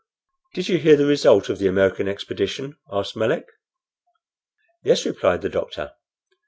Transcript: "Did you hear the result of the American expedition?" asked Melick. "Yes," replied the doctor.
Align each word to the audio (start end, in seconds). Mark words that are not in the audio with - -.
"Did 0.55 0.67
you 0.67 0.79
hear 0.79 0.95
the 0.95 1.05
result 1.05 1.47
of 1.47 1.59
the 1.59 1.67
American 1.67 2.07
expedition?" 2.07 2.75
asked 2.91 3.15
Melick. 3.15 3.45
"Yes," 4.83 5.05
replied 5.05 5.43
the 5.43 5.47
doctor. 5.49 5.91